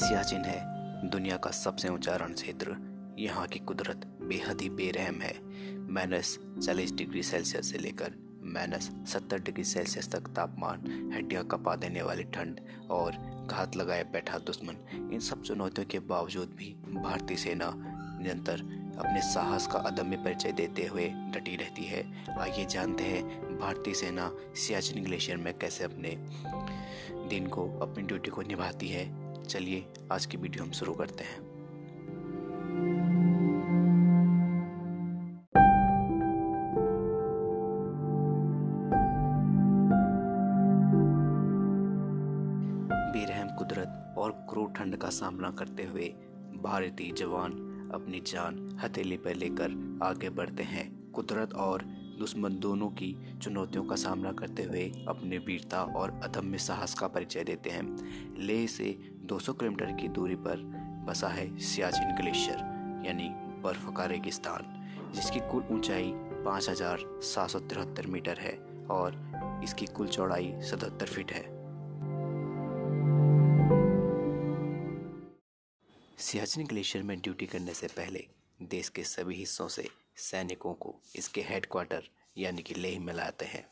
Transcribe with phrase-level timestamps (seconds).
[0.00, 2.76] सियाचिन है। दुनिया का सबसे ऊँचा रण क्षेत्र
[3.18, 5.34] यहाँ की कुदरत बेहद ही बेरहम है।
[5.92, 12.02] माइनस चालीस डिग्री सेल्सियस से लेकर माइनस सत्तर डिग्री सेल्सियस तक तापमान, हड्डियाँ कपा देने
[12.02, 12.60] वाली ठंड
[12.90, 13.16] और
[13.50, 14.76] घात लगाए बैठा दुश्मन,
[15.12, 17.72] इन सब चुनौतियों के बावजूद भी भारतीय सेना
[18.22, 18.60] निरंतर
[18.98, 22.04] अपने साहस का अदम्य परिचय देते हुए डटी रहती है।
[22.38, 26.16] आइए जानते हैं भारतीय सेना सियाचिन ग्लेशियर में कैसे अपने
[27.28, 31.40] दिन को, अपनी ड्यूटी को निभाती है। चलिए, आज की वीडियो हम शुरू करते हैं।
[43.12, 46.08] बेरहम कुदरत और क्रूर ठंड का सामना करते हुए
[46.62, 47.52] भारतीय जवान
[47.94, 51.82] अपनी जान हथेली पर लेकर आगे बढ़ते हैं। कुदरत और
[52.18, 57.44] दुश्मन दोनों की चुनौतियों का सामना करते हुए अपने वीरता और अदम्य साहस का परिचय
[57.44, 58.98] देते हैं। लेह से
[59.30, 60.62] 200 किलोमीटर की दूरी पर
[61.06, 62.58] बसा है सियाचिन ग्लेशियर,
[63.06, 63.28] यानी
[63.62, 64.64] बर्फ़ का रेगिस्तान,
[65.14, 66.12] जिसकी कुल ऊंचाई
[66.44, 68.56] पाँच हज़ार सात सौ तिहत्तर मीटर है
[68.90, 71.42] और इसकी कुल चौड़ाई सतहत्तर फीट है।
[76.18, 78.26] सियाचिन ग्लेशियर में ड्यूटी करने से पहले
[78.60, 79.88] देश के सभी हिस्सों से
[80.20, 82.02] सैनिकों को इसके हेडक्वार्टर,
[82.38, 83.64] यानी कि लेह में लाते हैं।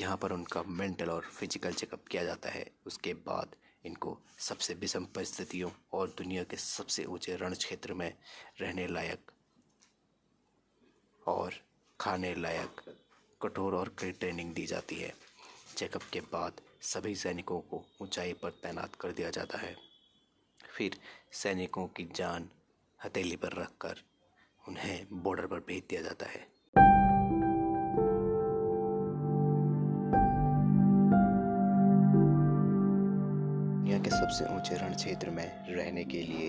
[0.00, 3.56] यहाँ पर उनका मेंटल और फ़िज़िकल चेकअप किया जाता है। उसके बाद
[3.86, 8.12] इनको सबसे विषम परिस्थितियों और दुनिया के सबसे ऊँचे रण क्षेत्र में
[8.60, 9.30] रहने लायक
[11.26, 11.54] और
[12.00, 12.80] खाने लायक,
[13.42, 15.12] कठोर और कड़ी ट्रेनिंग दी जाती है।
[15.76, 19.76] चेकअप के बाद सभी सैनिकों को ऊंचाई पर तैनात कर दिया जाता है।
[20.76, 20.98] फिर
[21.32, 22.48] सैनिकों की जान
[23.04, 24.02] हथेली पर रखकर
[24.68, 26.55] उन्हें बॉर्डर पर भेज दिया जाता है।
[34.06, 36.48] के सबसे ऊँचे रण क्षेत्र में रहने के लिए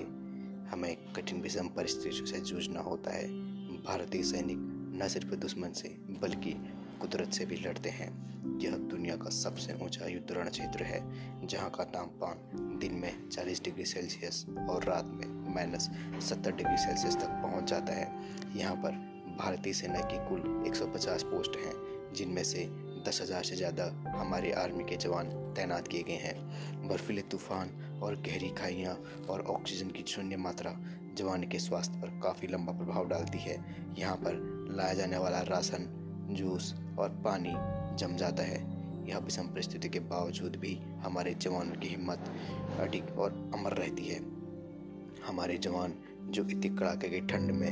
[0.71, 3.27] हमें कठिन विषम परिस्थितियों से जूझना होता है।
[3.83, 4.57] भारतीय सैनिक
[5.03, 5.89] न सिर्फ़ दुश्मन से,
[6.21, 6.51] बल्कि
[7.01, 8.09] कुदरत से भी लड़ते हैं।
[8.59, 11.01] यह दुनिया का सबसे ऊँचा युद्ध रण क्षेत्र है,
[11.47, 15.89] जहाँ का तापमान दिन में 40 डिग्री सेल्सियस और रात में माइनस
[16.29, 18.23] सत्तर डिग्री सेल्सियस तक पहुँच जाता है।
[18.55, 18.91] यहाँ पर
[19.39, 21.73] भारतीय सेना की कुल 150 पोस्ट हैं,
[22.13, 27.21] जिनमें से दस हज़ार से ज़्यादा हमारे आर्मी के जवान तैनात किए गए हैं। बर्फीले
[27.21, 27.69] तूफ़ान
[28.03, 28.95] और गहरी खाइयाँ
[29.29, 30.71] और ऑक्सीजन की शून्य मात्रा
[31.17, 33.55] जवान के स्वास्थ्य पर काफ़ी लंबा प्रभाव डालती है।
[33.99, 35.87] यहाँ पर लाया जाने वाला राशन,
[36.31, 37.53] जूस और पानी
[37.97, 38.59] जम जाता है।
[39.07, 42.31] यह विषम परिस्थिति के बावजूद भी हमारे जवानों की हिम्मत
[42.79, 44.19] अडिग और अमर रहती है।
[45.27, 45.93] हमारे जवान
[46.29, 47.71] जो इतनी कड़ाके की ठंड में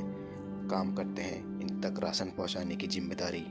[0.70, 3.46] काम करते हैं, इन तक राशन पहुँचाने की ज़िम्मेदारी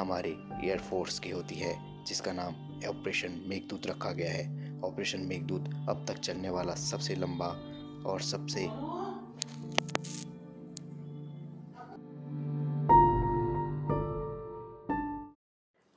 [0.00, 0.30] हमारे
[0.64, 2.54] एयरफोर्स की होती है, जिसका नाम
[2.88, 7.48] ऑपरेशन मेघदूत रखा गया है। ऑपरेशन मेघदूत अब तक चलने वाला सबसे लंबा
[8.10, 8.66] और सबसे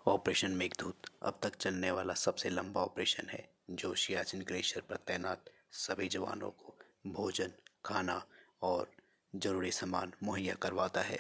[0.06, 5.50] ऑपरेशन मेघदूत अब तक चलने वाला सबसे लंबा ऑपरेशन है, जो सियाचिन ग्लेशियर पर तैनात
[5.72, 6.75] सभी जवानों को
[7.08, 7.52] भोजन,
[7.86, 8.22] खाना
[8.62, 8.92] और
[9.34, 11.19] ज़रूरी सामान मुहैया करवाता है।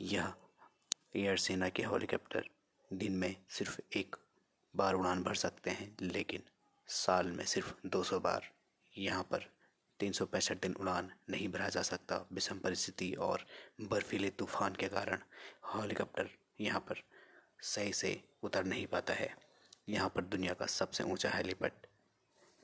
[0.00, 0.32] यह
[1.14, 2.44] एयर सेना के हेलीकॉप्टर
[2.90, 4.16] दिन में सिर्फ़ एक
[4.74, 6.42] बार उड़ान भर सकते हैं, लेकिन
[6.88, 8.50] साल में सिर्फ़ 200 बार
[8.94, 9.46] यहाँ पर
[10.00, 13.46] तीन सौ पैंसठ दिन उड़ान नहीं भरा जा सकता। विषम परिस्थिति और
[13.80, 15.22] बर्फीले तूफ़ान के कारण
[15.74, 17.02] हेलीकॉप्टर यहाँ पर
[17.64, 19.34] सही से उतर नहीं पाता है।
[19.88, 21.86] यहाँ पर दुनिया का सबसे ऊँचा हेलीपैड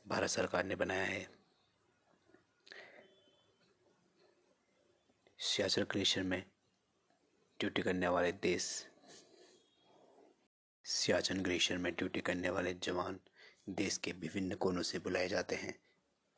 [0.07, 1.27] भारत सरकार ने बनाया है।
[5.41, 6.43] सियाचल ग्लेशियर में
[7.61, 8.87] ड्यूटी करने वाले देश।
[10.85, 13.19] सियाचन ग्लेशियर में ड्यूटी करने वाले जवान
[13.69, 15.75] देश के विभिन्न कोनों से बुलाए जाते हैं।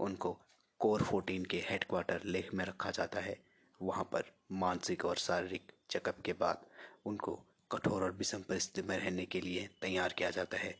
[0.01, 0.33] उनको
[0.81, 3.37] कोर 14 के हेडक्वार्टर लेह में रखा जाता है।
[3.83, 6.67] वहाँ पर मानसिक और शारीरिक चेकअप के बाद
[7.07, 7.39] उनको
[7.73, 10.75] कठोर और विषम परिस्थिति में रहने के लिए तैयार किया जाता है।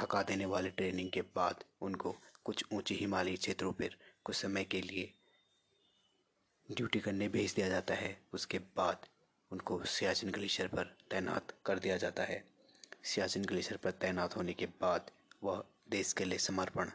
[0.00, 4.80] थका देने वाली ट्रेनिंग के बाद उनको कुछ ऊँची हिमालयी क्षेत्रों पर कुछ समय के
[4.80, 5.12] लिए
[6.68, 9.06] ड्यूटी करने भेज दिया जाता है। उसके बाद
[9.54, 12.42] उनको सियाचिन ग्लेशियर पर तैनात कर दिया जाता है।
[13.04, 15.10] सियाचिन ग्लेशियर पर तैनात होने के बाद
[15.44, 16.90] वह देश के लिए समर्पण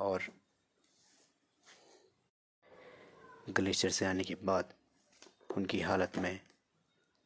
[0.00, 0.22] और
[3.50, 4.72] ग्लेशियर से आने के बाद
[5.56, 6.40] उनकी हालत में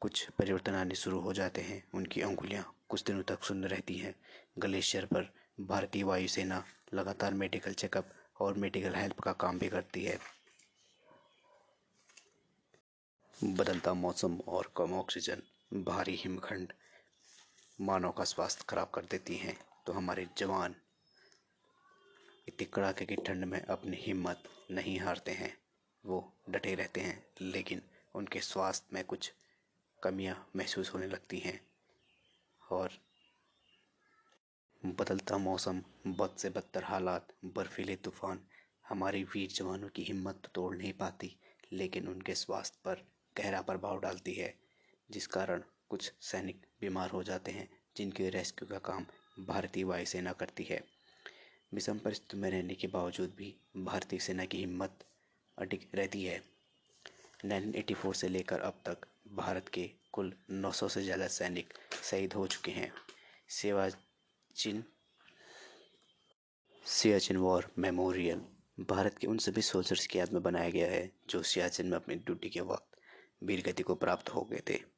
[0.00, 4.14] कुछ परिवर्तन आने शुरू हो जाते हैं। उनकी अंगुलियाँ कुछ दिनों तक सुन्न रहती हैं।
[4.58, 6.64] ग्लेशियर पर भारतीय वायुसेना
[6.94, 10.18] लगातार मेडिकल चेकअप और मेडिकल हेल्प का काम भी करती है।
[13.42, 15.42] बदलता मौसम और कम ऑक्सीजन
[15.84, 16.72] भारी हिमखंड
[17.80, 20.74] मानव का स्वास्थ्य खराब कर देती हैं। तो हमारे जवान
[22.48, 25.52] इतनी कड़ाके की ठंड में अपनी हिम्मत नहीं हारते हैं।
[26.04, 27.82] वो डटे रहते हैं, लेकिन
[28.14, 29.32] उनके स्वास्थ्य में कुछ
[30.02, 31.60] कमियाँ महसूस होने लगती हैं।
[32.70, 32.90] और
[34.86, 38.40] बदलता मौसम, बद से बदतर हालात, बर्फीले तूफ़ान,
[38.88, 41.36] हमारे वीर जवानों की हिम्मत तो तोड़ नहीं पाती,
[41.72, 44.54] लेकिन उनके स्वास्थ्य पर गहरा प्रभाव डालती है,
[45.10, 49.06] जिस कारण कुछ सैनिक बीमार हो जाते हैं, जिनके रेस्क्यू का काम
[49.46, 50.82] भारतीय वायुसेना करती है।
[51.72, 55.04] विषम परिस्थिति में रहने के बावजूद भी भारतीय सेना की हिम्मत
[55.58, 56.40] अडिग रहती है।
[57.44, 61.74] 1984 से लेकर अब तक भारत के कुल 900 से ज़्यादा सैनिक
[62.10, 62.92] शहीद हो चुके हैं।
[63.52, 63.88] सेवा
[64.56, 64.84] चिन्ह
[66.84, 68.40] सियाचिन वॉर मेमोरियल
[68.80, 72.14] भारत के उन सभी सोल्जर्स की याद में बनाया गया है, जो सियाचिन में अपनी
[72.16, 72.93] ड्यूटी के वक्त
[73.42, 74.93] वीरगति को प्राप्त हो गए थे।